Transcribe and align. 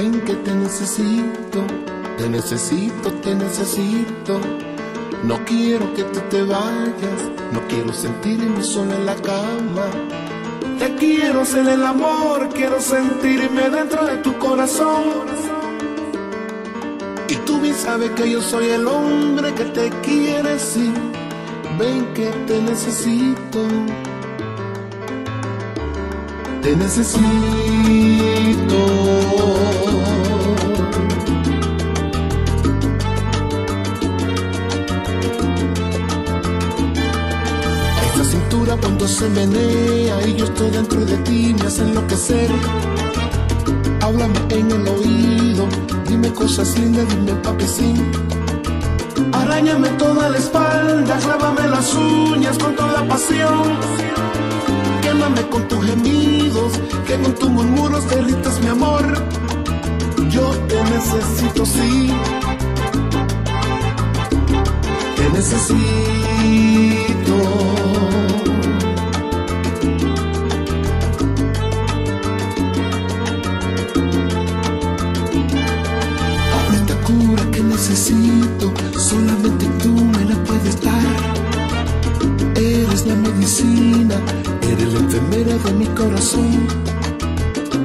Ven 0.00 0.20
que 0.20 0.34
te 0.34 0.54
necesito, 0.54 1.66
te 2.16 2.28
necesito, 2.28 3.12
te 3.14 3.34
necesito. 3.34 4.38
No 5.24 5.44
quiero 5.44 5.92
que 5.92 6.04
tú 6.04 6.20
te 6.30 6.44
vayas, 6.44 7.20
no 7.52 7.66
quiero 7.66 7.92
sentirme 7.92 8.62
solo 8.62 8.94
en 8.94 9.06
la 9.06 9.16
cama. 9.16 9.86
Te 10.78 10.94
quiero 10.94 11.44
ser 11.44 11.66
el 11.66 11.84
amor, 11.84 12.48
quiero 12.54 12.80
sentirme 12.80 13.70
dentro 13.70 14.06
de 14.06 14.18
tu 14.18 14.38
corazón. 14.38 15.26
Y 17.28 17.34
tú 17.38 17.60
bien 17.60 17.74
sabes 17.74 18.10
que 18.10 18.30
yo 18.30 18.40
soy 18.40 18.68
el 18.68 18.86
hombre 18.86 19.52
que 19.52 19.64
te 19.64 19.90
quiere, 20.02 20.60
sí. 20.60 20.92
Ven 21.76 22.06
que 22.14 22.28
te 22.46 22.62
necesito. 22.62 23.66
Te 26.62 26.76
necesito. 26.76 27.88
Cuando 38.80 39.06
se 39.06 39.28
menea 39.28 40.26
y 40.26 40.36
yo 40.36 40.44
estoy 40.44 40.70
dentro 40.70 41.04
de 41.04 41.16
ti 41.18 41.54
me 41.58 41.66
hace 41.66 41.82
enloquecer. 41.82 42.50
Háblame 44.00 44.38
en 44.50 44.70
el 44.70 44.88
oído, 44.88 45.68
dime 46.06 46.32
cosas 46.32 46.78
lindas, 46.78 47.06
dime 47.08 47.32
papecín. 47.42 48.10
Arañame 49.32 49.88
toda 49.90 50.28
la 50.30 50.38
espalda, 50.38 51.18
clávame 51.18 51.68
las 51.68 51.94
uñas 51.94 52.58
con 52.58 52.74
toda 52.76 53.06
pasión. 53.06 53.78
Quémame 55.02 55.42
con 55.48 55.66
tus 55.68 55.84
gemidos, 55.84 56.72
que 57.06 57.18
con 57.20 57.34
tus 57.34 57.50
murmuros 57.50 58.08
derritas 58.08 58.60
mi 58.60 58.68
amor. 58.68 59.04
Yo 60.30 60.50
te 60.68 60.82
necesito, 60.84 61.66
sí. 61.66 62.12
Te 65.16 65.30
necesito. 65.30 65.78
Necesito, 77.88 78.72
solamente 78.98 79.66
tú 79.82 79.88
me 79.88 80.24
la 80.26 80.36
puedes 80.44 80.80
dar. 80.82 81.02
Eres 82.54 83.06
la 83.06 83.14
medicina, 83.14 84.16
eres 84.62 84.92
la 84.92 84.98
enfermera 85.00 85.56
de 85.64 85.72
mi 85.72 85.86
corazón. 85.86 86.68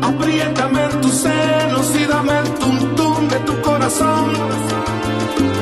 Apriétame 0.02 0.84
en 0.84 1.02
tus 1.02 1.14
senos 1.14 1.96
y 1.96 2.06
dame 2.06 2.38
el 2.40 2.50
tum 2.56 3.30
de 3.30 3.40
tu 3.40 3.62
corazón. 3.62 4.34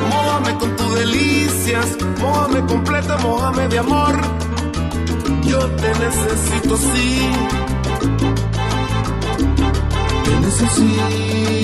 Mójame 0.10 0.58
con 0.58 0.76
tus 0.76 0.96
delicias, 0.96 1.98
mójame 2.20 2.66
completa, 2.66 3.18
mójame 3.18 3.68
de 3.68 3.78
amor. 3.80 4.20
Yo 5.44 5.60
te 5.60 5.90
necesito, 6.00 6.78
sí. 6.78 7.30
Te 10.24 10.40
necesito. 10.40 11.62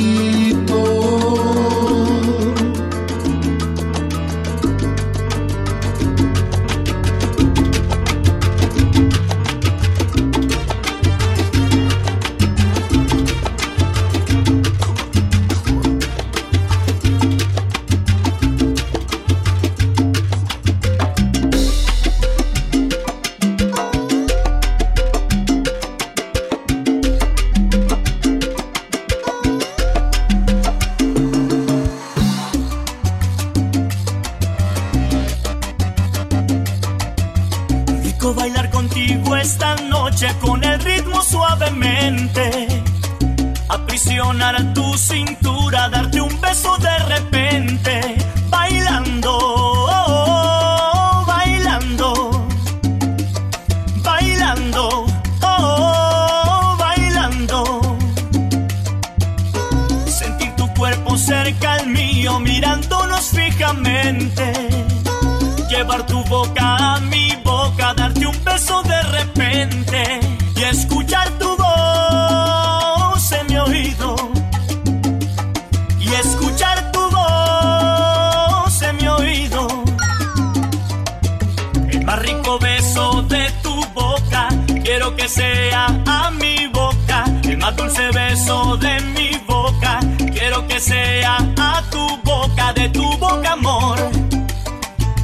Dulce 87.87 88.11
beso 88.11 88.77
de 88.77 88.99
mi 89.15 89.31
boca, 89.47 89.99
quiero 90.33 90.67
que 90.67 90.79
sea 90.79 91.37
a 91.57 91.81
tu 91.89 92.17
boca, 92.23 92.73
de 92.73 92.89
tu 92.89 93.17
boca 93.17 93.53
amor. 93.53 93.97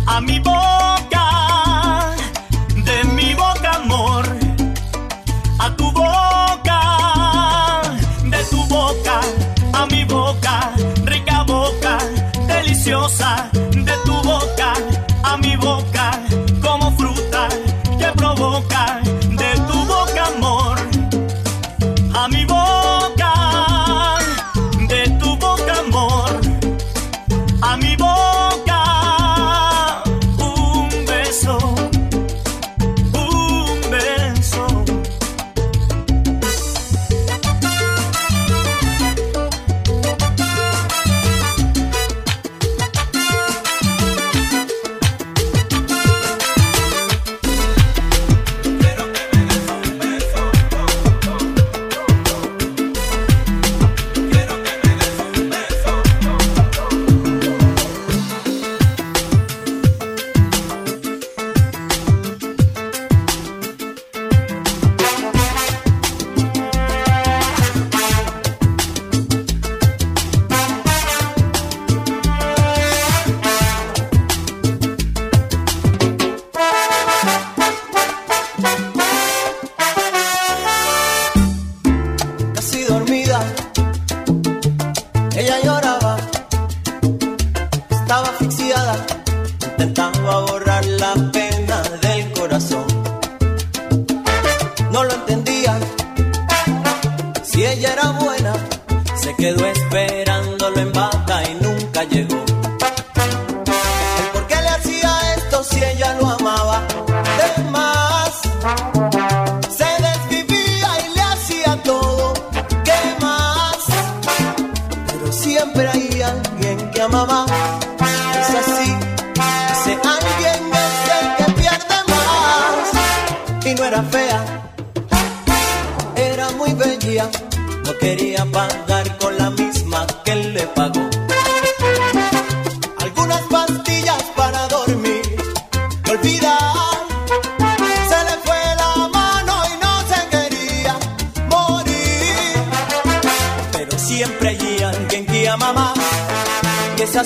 A 0.05 0.21
mi 0.21 0.39
boca, 0.39 0.72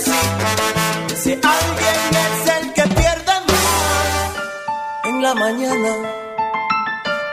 vidas. 0.05 1.11
Ese 1.11 1.39
alguien 1.43 2.15
es 2.25 2.49
el 2.61 2.73
que 2.73 2.83
pierde 2.83 3.33
más 3.47 4.31
en 5.05 5.21
la 5.21 5.33
mañana. 5.33 5.95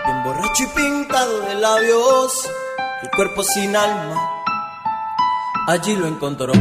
Bien 0.04 0.22
borracho 0.24 0.62
y 0.62 0.66
pintado 0.68 1.40
de 1.40 1.54
labios, 1.56 2.32
el 3.02 3.10
cuerpo 3.10 3.42
sin 3.42 3.76
alma. 3.76 4.30
Allí 5.66 5.96
lo 5.96 6.06
encontró. 6.06 6.52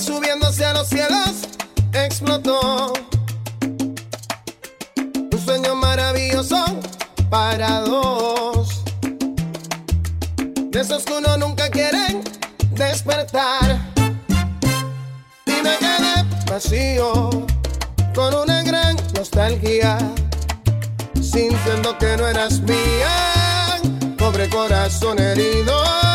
que 0.00 0.06
subiéndose 0.06 0.64
a 0.64 0.72
los 0.72 0.88
cielos 0.88 1.48
explotó. 1.92 2.92
Un 5.32 5.44
sueño 5.44 5.74
maravilloso 5.74 6.64
para 7.28 7.80
dos. 7.80 8.82
De 10.70 10.80
esos 10.80 11.04
que 11.04 11.12
uno 11.12 11.36
nunca 11.36 11.68
quiere 11.70 12.22
despertar. 12.72 13.78
Y 15.46 15.62
me 15.62 15.76
quedé 15.78 16.24
vacío 16.50 17.30
con 18.14 18.34
una 18.34 18.62
gran 18.62 18.96
nostalgia. 19.14 19.98
Sintiendo 21.20 21.96
que 21.98 22.16
no 22.16 22.26
eras 22.26 22.60
mía, 22.60 23.80
pobre 24.16 24.48
corazón 24.48 25.18
herido. 25.18 26.09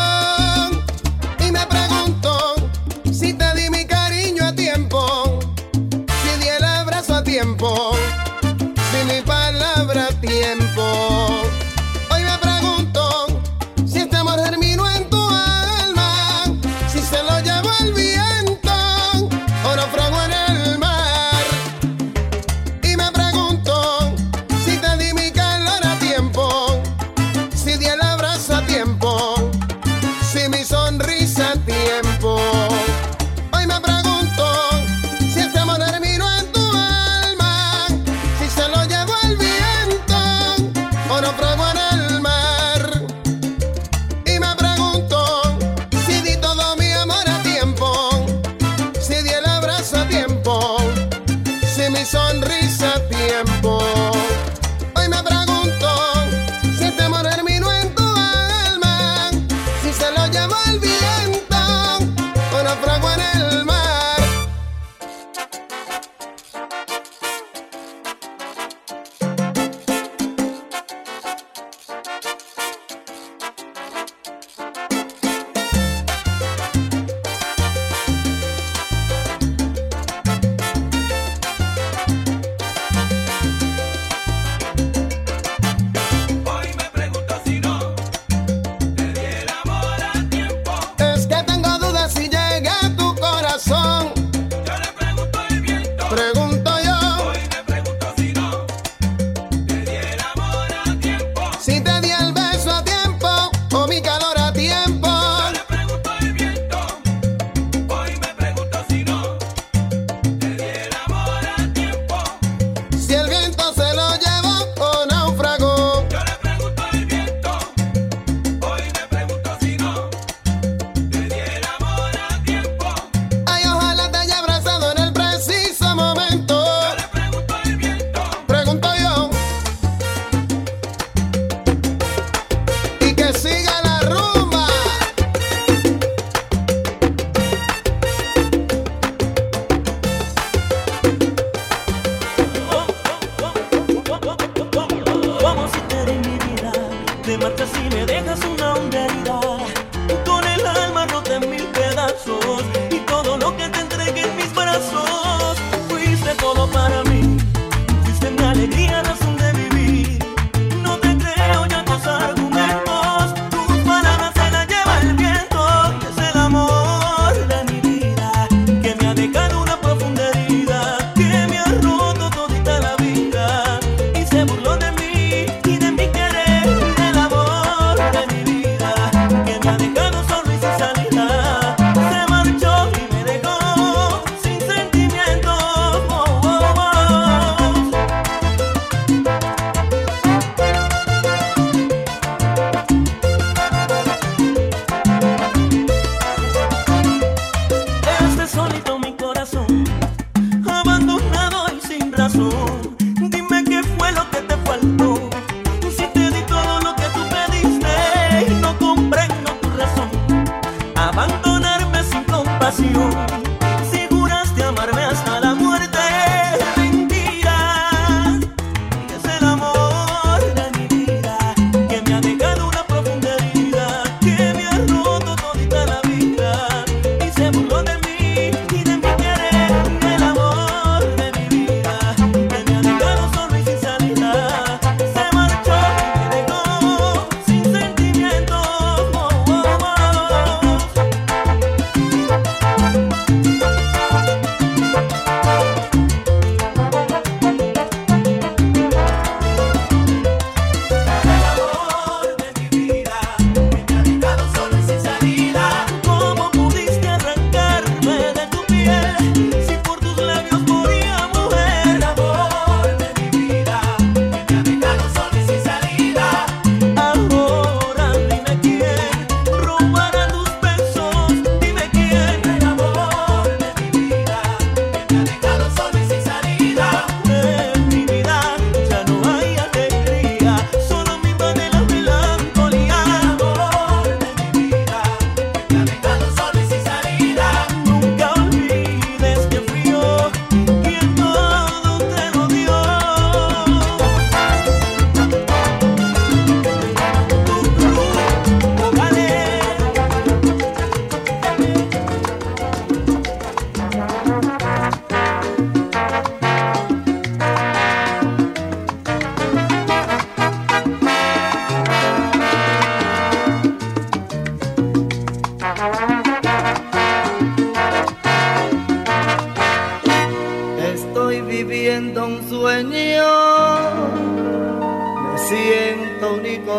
people. 10.76 11.55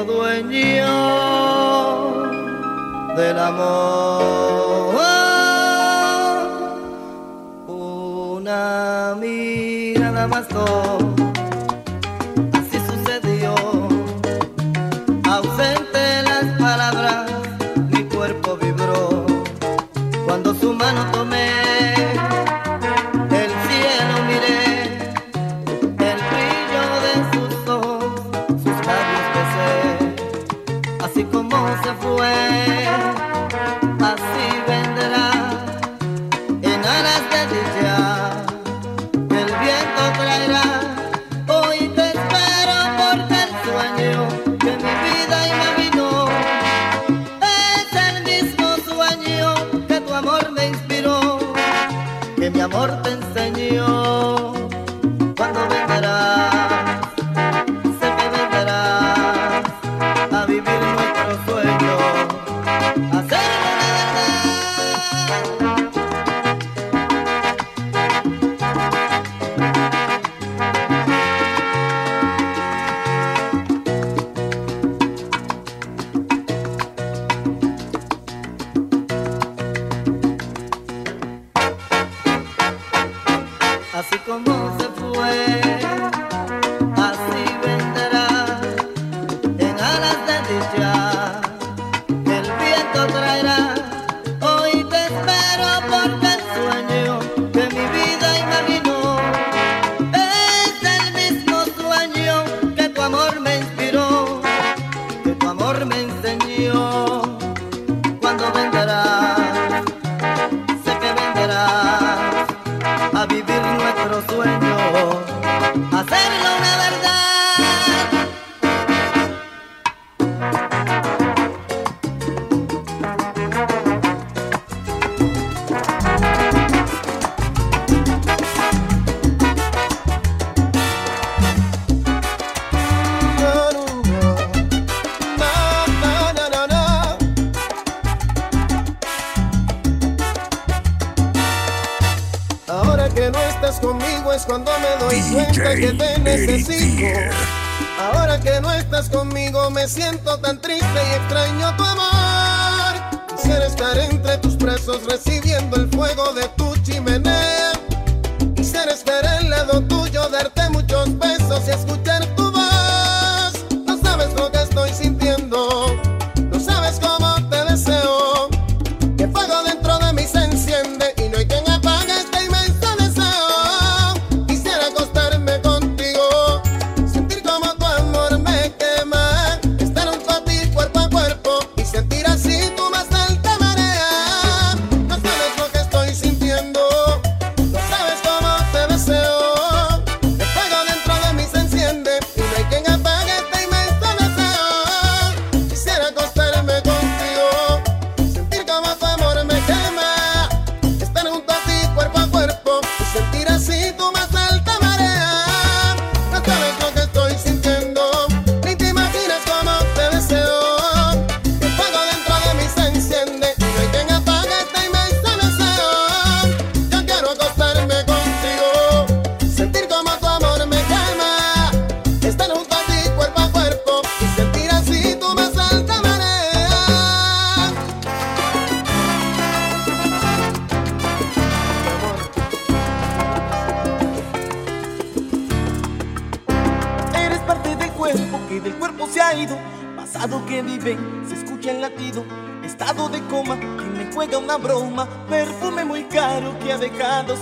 dueño 0.05 0.87
del 3.15 3.39
amor. 3.39 4.66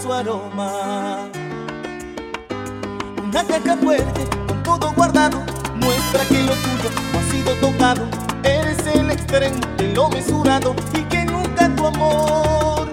su 0.06 0.13
aroma. 0.13 0.72
Una 3.24 3.44
caja 3.44 3.76
fuerte 3.78 4.28
con 4.48 4.62
todo 4.62 4.94
guardado 4.94 5.39
muestra 5.82 6.24
que 6.26 6.44
lo 6.44 6.54
tuyo 6.54 6.89
no 7.12 7.20
ha 7.20 7.32
sido 7.32 7.54
tocado. 7.56 8.08
Eres 8.44 8.86
el 8.86 9.10
extremo 9.10 9.60
lo 9.96 10.10
mesurado 10.10 10.76
y 10.94 11.02
que 11.06 11.26
nunca 11.26 11.70
tu 11.76 11.88
amor 11.88 12.88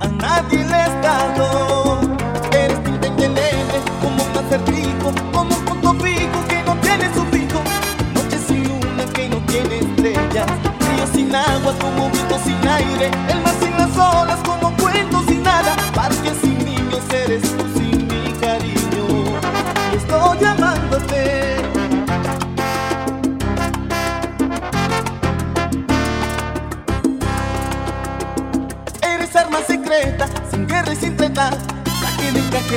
a 0.00 0.08
nadie 0.08 0.64
le 0.64 0.74
has 0.74 1.02
dado. 1.02 2.00
Eres 2.52 2.78
independiente 2.86 3.78
como 4.00 4.24
un 4.24 4.38
acertijo, 4.38 5.12
como 5.32 5.54
un 5.54 5.64
punto 5.66 5.92
fijo 6.02 6.38
que 6.48 6.62
no 6.62 6.74
tiene 6.76 7.12
su 7.14 7.24
fijo. 7.26 7.60
Noche 8.14 8.38
sin 8.46 8.68
luna 8.68 9.04
que 9.12 9.28
no 9.28 9.36
tiene 9.52 9.80
estrellas, 9.80 10.46
río 10.88 11.06
sin 11.12 11.34
agua 11.34 11.74
como 11.78 12.06
un 12.06 12.12
sin 12.42 12.68
aire, 12.68 13.10
el 13.28 13.40
mar 13.42 13.54
sin 13.60 13.76
las 13.76 13.96
olas 13.96 14.38
como 14.46 14.61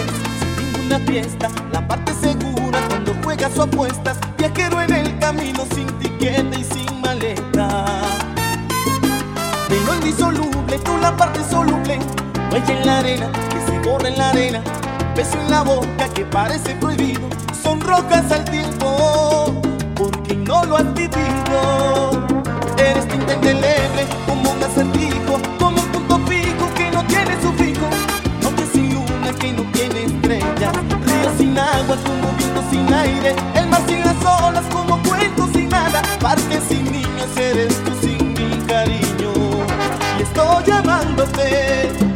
Sin 0.03 0.73
ninguna 0.73 0.99
fiesta. 0.99 1.49
La 1.71 1.87
parte 1.87 2.13
segura 2.13 2.79
cuando 2.89 3.15
juega 3.23 3.49
su 3.49 3.61
apuestas. 3.61 4.17
Viajero 4.37 4.81
en 4.81 4.93
el 4.93 5.19
camino 5.19 5.65
sin 5.73 5.87
tiquete 5.99 6.59
y 6.59 6.63
sin 6.63 7.01
maleta. 7.01 7.85
De 9.69 9.79
lo 9.81 9.95
indisoluble, 9.95 10.77
tú 10.79 10.97
la 10.97 11.15
parte 11.15 11.39
soluble. 11.49 11.99
Huella 12.51 12.79
en 12.79 12.85
la 12.85 12.99
arena, 12.99 13.27
que 13.49 13.71
se 13.71 13.79
borra 13.79 14.09
en 14.09 14.17
la 14.17 14.29
arena. 14.29 14.61
Beso 15.15 15.39
en 15.39 15.49
la 15.49 15.63
boca 15.63 16.09
que 16.13 16.25
parece 16.25 16.75
prohibido. 16.75 17.27
Son 17.63 17.79
rocas 17.81 18.31
al 18.31 18.45
tiempo, 18.45 19.61
porque 19.95 20.35
no 20.35 20.63
lo 20.65 20.77
has 20.77 20.93
vivido. 20.93 22.27
Eres 22.77 23.07
tinta 23.07 23.33
indeleble, 23.33 24.05
como 24.27 24.51
un 24.51 24.63
acertijo, 24.63 25.39
sin 31.55 31.59
agua, 31.59 31.97
como 32.05 32.37
viento 32.37 32.63
sin 32.69 32.93
aire. 32.93 33.35
El 33.55 33.67
mar 33.67 33.81
sin 33.87 33.99
las 34.01 34.41
olas, 34.41 34.65
como 34.71 35.01
cuento 35.03 35.47
sin 35.53 35.69
nada. 35.69 36.01
Parque 36.19 36.59
sin 36.67 36.91
niños, 36.91 37.37
eres 37.37 37.81
tú 37.83 37.91
sin 38.01 38.33
mi 38.33 38.57
cariño. 38.67 39.31
Y 40.19 40.23
estoy 40.23 40.63
llamándote. 40.65 42.14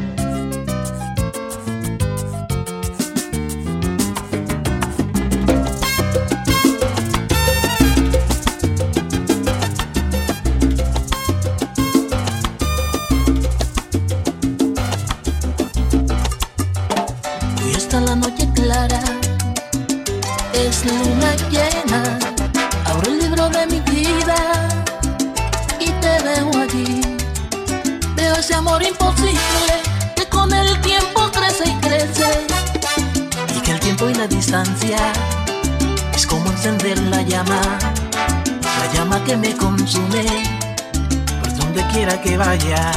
Que 42.24 42.38
vaya. 42.38 42.92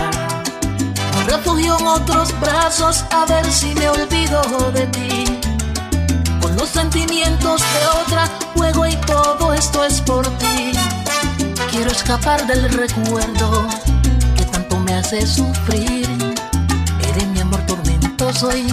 Me 1.17 1.25
refugio 1.25 1.79
en 1.79 1.87
otros 1.87 2.39
brazos 2.41 3.05
a 3.11 3.25
ver 3.27 3.45
si 3.51 3.75
me 3.75 3.89
olvido 3.89 4.43
de 4.73 4.87
ti. 4.87 5.25
Con 6.41 6.57
los 6.57 6.69
sentimientos 6.69 7.61
de 7.61 8.01
otra 8.03 8.29
juego 8.55 8.87
y 8.87 8.97
todo 8.97 9.53
esto 9.55 9.85
es 9.85 10.01
por 10.01 10.27
ti. 10.39 10.73
Quiero 11.71 11.91
escapar 11.91 12.47
del 12.47 12.69
recuerdo 12.73 13.67
que 14.37 14.45
tanto 14.47 14.79
me 14.79 14.95
hace 14.95 15.27
sufrir. 15.27 16.09
Eres 17.09 17.27
mi 17.29 17.41
amor 17.41 17.61
tormentoso 17.67 18.57
y 18.57 18.67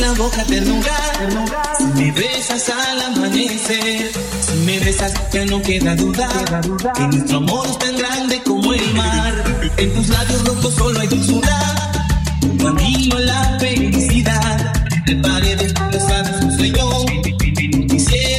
la 0.00 0.12
boca 0.12 0.44
ternura. 0.44 0.96
Si 1.78 1.84
me 1.84 2.10
besas 2.12 2.68
al 2.70 3.02
amanecer, 3.02 4.10
si 4.40 4.56
me 4.64 4.78
besas 4.80 5.12
ya 5.32 5.44
no 5.44 5.60
queda 5.60 5.94
duda. 5.94 6.28
Que 6.96 7.02
nuestro 7.02 7.36
amor 7.38 7.66
es 7.68 7.78
tan 7.78 7.96
grande 7.96 8.42
como 8.42 8.72
el 8.72 8.94
mar. 8.94 9.44
En 9.76 9.92
tus 9.94 10.08
labios 10.08 10.44
rojos 10.46 10.74
solo 10.74 11.00
hay 11.00 11.08
dulzura. 11.08 11.58
Tu 12.40 12.56
camino 12.56 13.16
a 13.16 13.20
la 13.20 13.58
felicidad. 13.58 14.72
De 15.06 15.16
paredes, 15.16 15.74
no 15.74 16.00
sabes, 16.08 16.44
no 16.44 16.56
soy. 16.56 16.72
Quisiera 17.88 18.29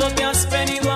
don't 0.00 0.16
be 0.16 0.34
spending 0.34 0.89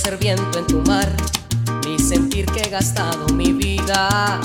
ser 0.00 0.16
viento 0.16 0.58
en 0.58 0.66
tu 0.66 0.80
mar, 0.82 1.08
ni 1.84 1.98
sentir 1.98 2.46
que 2.46 2.62
he 2.62 2.70
gastado 2.70 3.26
mi 3.34 3.52
vida. 3.52 4.40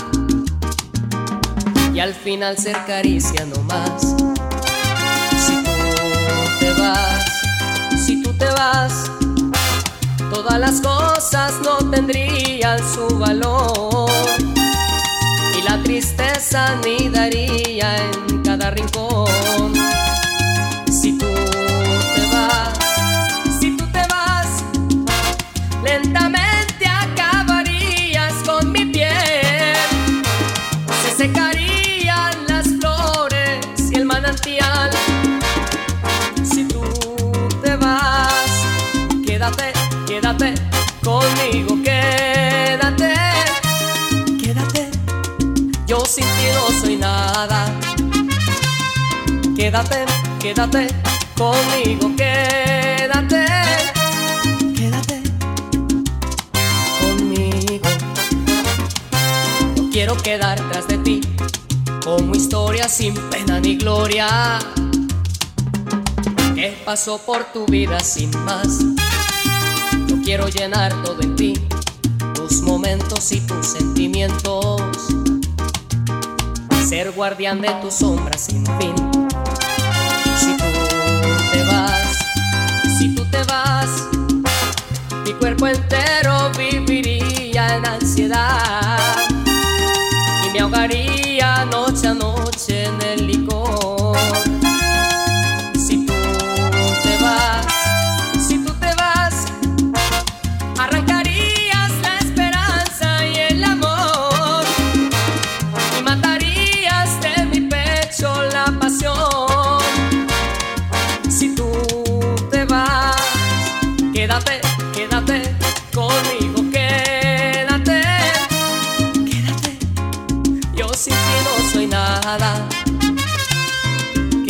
Y 1.93 1.99
al 1.99 2.13
final 2.13 2.57
ser 2.57 2.75
caricia 2.85 3.45
no 3.45 3.61
más. 3.63 4.01
Si 5.45 5.55
tú 5.63 5.71
te 6.59 6.73
vas, 6.73 7.25
si 8.05 8.21
tú 8.21 8.33
te 8.33 8.47
vas, 8.47 9.09
todas 10.29 10.59
las 10.59 10.81
cosas 10.81 11.53
no 11.63 11.89
tendrían 11.89 12.79
su 12.93 13.17
valor 13.17 14.09
y 15.57 15.61
la 15.61 15.81
tristeza 15.83 16.73
anidaría 16.73 17.95
en 18.27 18.43
cada 18.43 18.71
rincón. 18.71 19.74
Conmigo, 41.56 41.81
quédate, 41.83 43.13
quédate. 44.41 44.89
Yo 45.87 46.06
sin 46.06 46.23
ti 46.23 46.45
no 46.53 46.81
soy 46.81 46.95
nada. 46.97 47.65
Quédate, 49.56 50.06
quédate 50.39 50.87
conmigo, 51.37 52.12
quédate, 52.15 53.45
quédate 54.75 55.21
conmigo. 56.99 57.89
No 59.77 59.89
quiero 59.91 60.17
quedar 60.17 60.60
tras 60.71 60.87
de 60.87 60.97
ti 60.99 61.21
como 62.03 62.35
historia 62.35 62.89
sin 62.89 63.13
pena 63.29 63.60
ni 63.60 63.77
gloria. 63.77 64.60
Que 66.53 66.81
pasó 66.85 67.17
por 67.17 67.43
tu 67.53 67.65
vida 67.65 67.99
sin 67.99 68.31
más. 68.45 69.04
Quiero 70.26 70.48
llenar 70.50 70.92
todo 71.04 71.21
en 71.21 71.36
ti, 71.36 71.54
tus 72.34 72.63
momentos 72.63 73.32
y 73.32 73.40
tus 73.42 73.67
sentimientos 73.67 74.82
ser 76.90 77.12
guardián 77.12 77.62
de 77.62 77.69
tu 77.80 77.92
sombra 77.92 78.36
sin 78.36 78.65
fin. 78.65 78.96
Si 80.40 80.58
tú 80.58 80.65
te 81.52 81.63
vas, 81.65 82.17
si 82.98 83.13
tú 83.13 83.23
te 83.26 83.44
vas, 83.44 84.08
mi 85.26 85.34
cuerpo 85.34 85.67
entero 85.67 86.52
viviría 86.58 87.76
en 87.76 87.86
ansiedad 87.86 89.28
y 90.44 90.50
me 90.54 90.60
ahogaría 90.60 91.65
noche 91.65 92.08
a 92.08 92.13
noche 92.15 92.86
en 92.86 93.02
el 93.04 93.28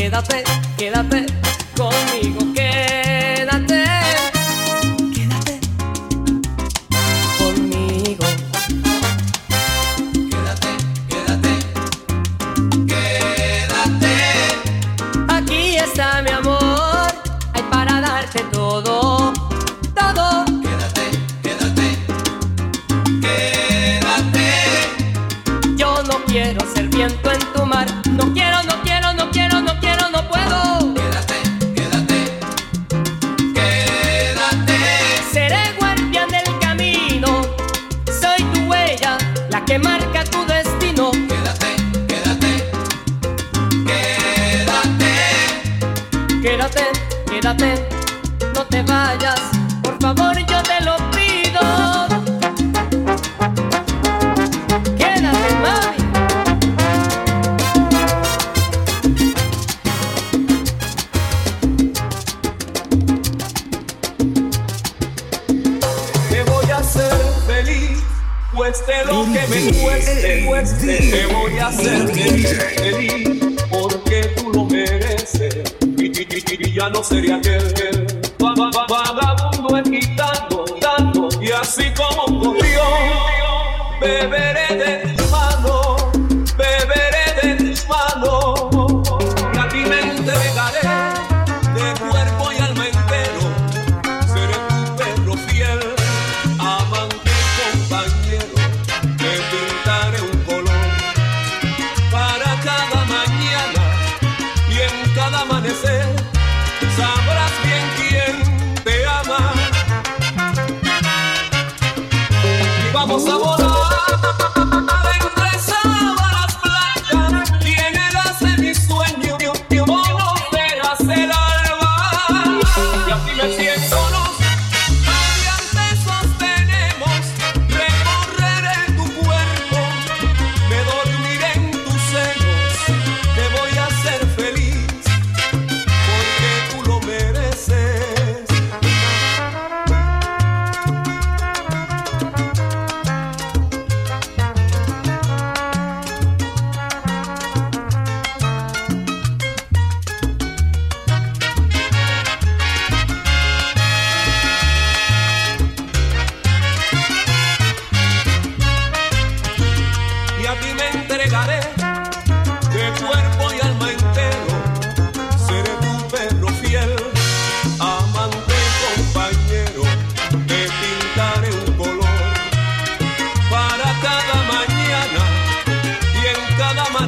Quédate, 0.05 0.43
quédate 0.77 1.25
conmigo, 1.75 2.53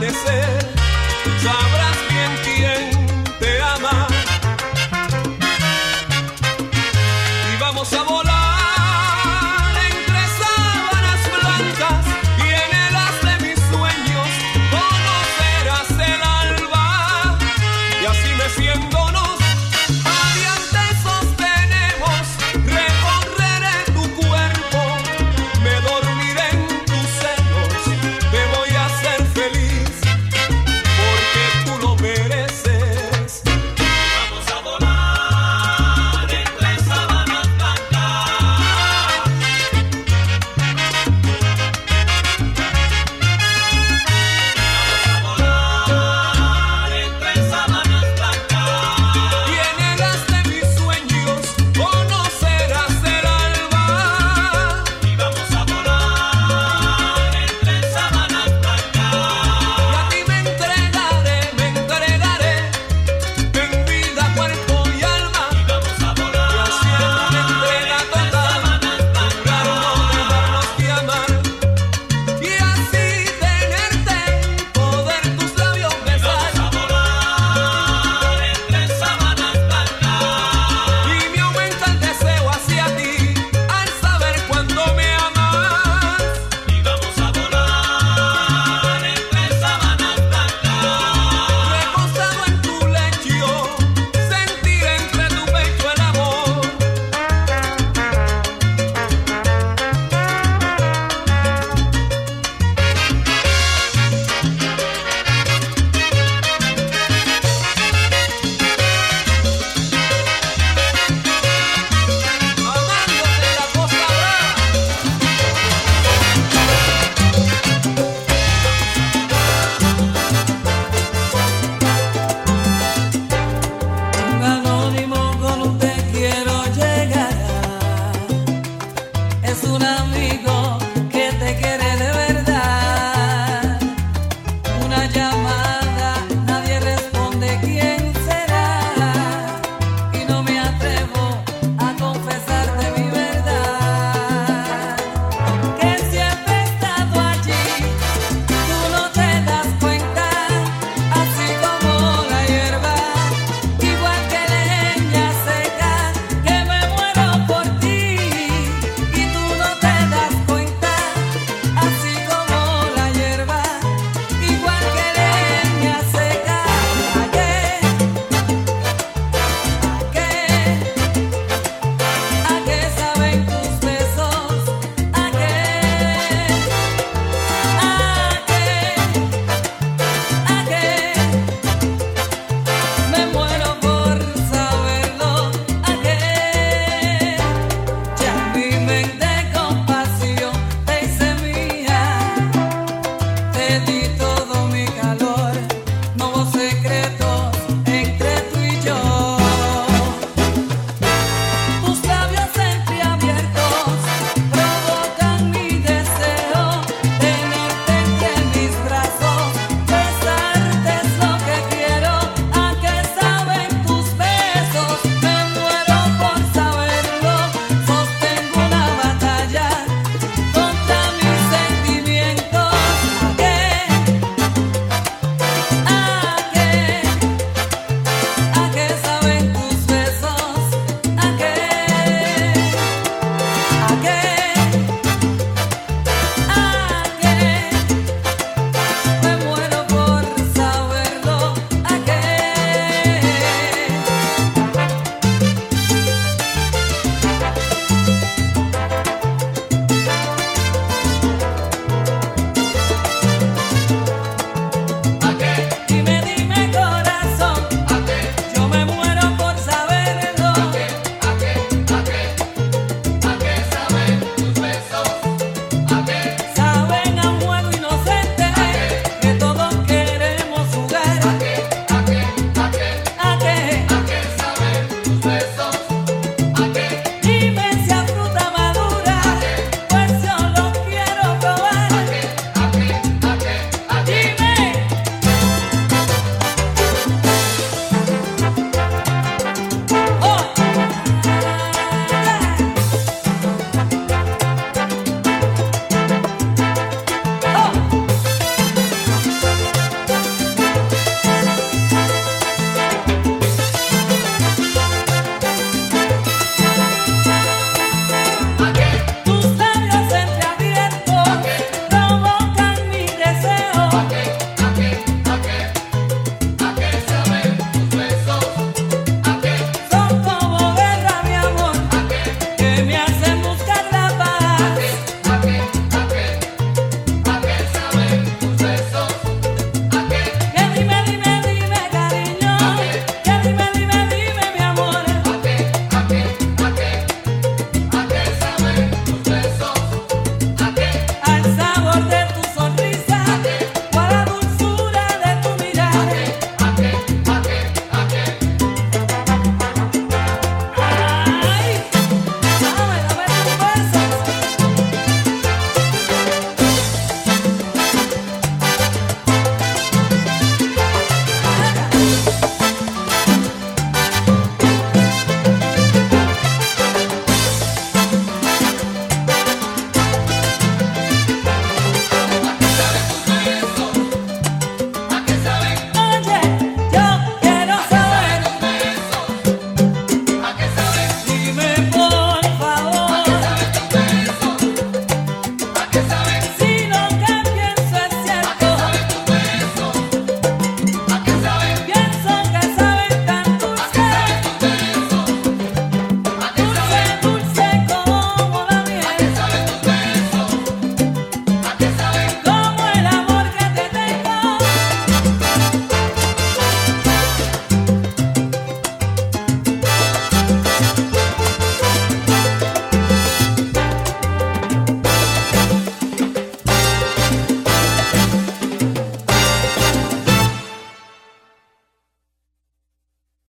amanecer. 0.08 0.67
Sabré 0.67 0.67